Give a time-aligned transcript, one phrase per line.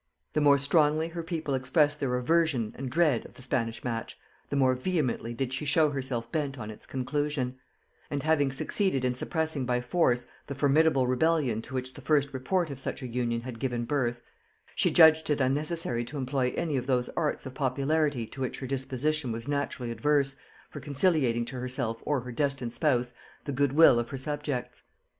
[0.33, 4.17] The more strongly her people expressed their aversion and dread of the Spanish match,
[4.49, 7.59] the more vehemently did she show herself bent on its conclusion;
[8.09, 12.71] and having succeeded in suppressing by force the formidable rebellion to which the first report
[12.71, 14.23] of such an union had given birth,
[14.73, 18.65] she judged it unnecessary to employ any of those arts of popularity to which her
[18.65, 20.35] disposition was naturally adverse,
[20.71, 23.13] for conciliating to herself or her destined spouse
[23.43, 24.81] the good will of her subjects.